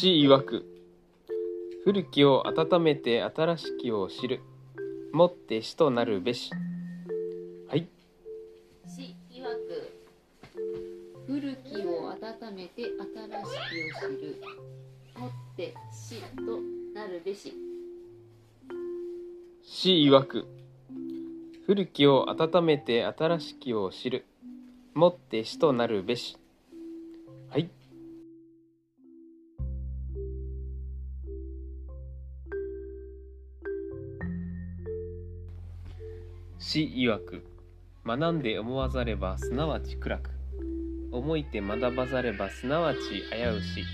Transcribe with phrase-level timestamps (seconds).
[0.00, 0.64] 詩曰く
[1.82, 4.42] 古きを温めて新しきを知る
[5.12, 6.52] もって死となるべし。
[7.68, 7.88] はい。
[8.86, 14.40] 詩曰く古きを温めて新しきを知る
[15.18, 16.60] もって死と
[16.94, 17.52] なるべし。
[19.64, 20.46] 詩曰く
[21.66, 24.24] 古きを温めて新しきを知る
[24.94, 26.36] もって死となるべし。
[27.50, 27.68] はい
[36.60, 37.44] 詩曰く
[38.04, 40.30] 学んで思わざればすなわち暗く。
[41.12, 43.84] 思いて学ばざればすなわち危うし。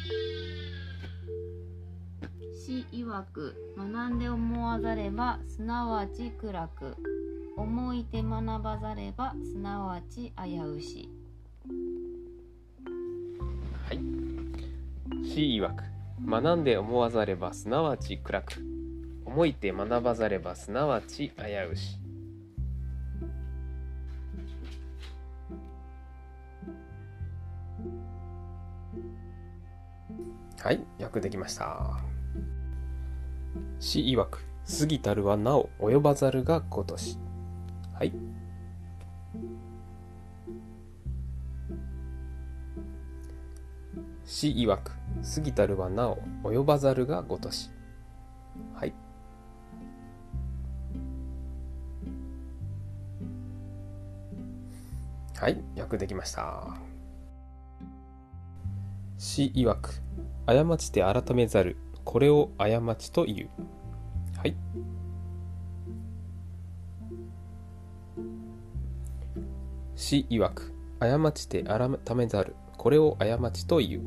[2.65, 6.97] 詩曰く学んで思わざればすなわち暗く。
[7.59, 11.11] 思いて学ばざればすなわち危うし。
[13.87, 15.27] はい。
[15.29, 15.85] 詩曰く
[16.27, 18.55] 学んで思わざればすなわち暗く。
[19.27, 21.99] 思いて学ばざればすなわち危うし
[30.65, 31.99] はい訳できました。
[33.81, 34.43] 詩曰く
[34.79, 37.19] 過ぎたるはなお及ばざるがごとし
[37.93, 38.15] はい。
[44.25, 44.93] 詩曰く
[45.35, 47.71] 過ぎたるはなお及ばざるがごとし
[48.73, 48.95] はい。
[55.37, 56.94] はい訳できました。
[59.25, 60.03] 詩曰く
[60.45, 63.49] 過ちて改めざるこれを過ちという。
[64.37, 64.55] はい。
[69.97, 74.03] 詩曰く過ちて改めざるこれを過ちという。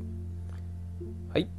[1.34, 1.50] はい。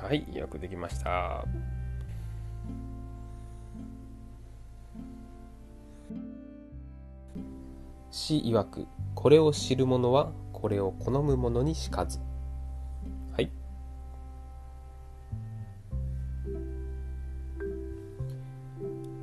[0.00, 1.44] はいよくできました。
[8.12, 12.18] 詩曰くこれを知る者はこれを好む者にしかず。
[13.34, 13.50] はい。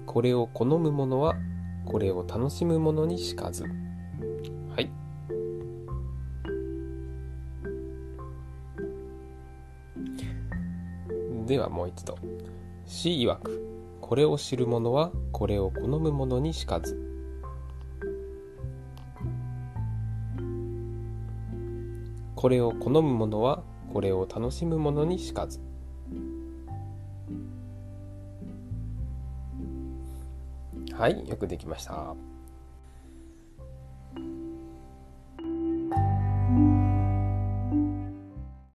[0.08, 1.36] これを好む者は
[1.86, 3.64] これを楽しむ者にしかず。
[3.64, 4.92] はい。
[11.46, 12.18] ではもう一度。
[12.88, 17.09] 詩曰くこれを知る者はこれを好む者にしかず。
[22.40, 25.60] これを好む者はこれを楽しむ者にしかず。
[30.94, 32.16] はいよくできました。